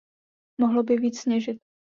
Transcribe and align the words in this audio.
Mohlo 0.57 0.83
by 0.83 0.95
víc 0.97 1.19
sněžit. 1.21 1.59